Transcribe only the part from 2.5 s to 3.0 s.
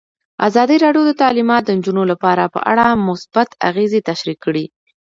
په اړه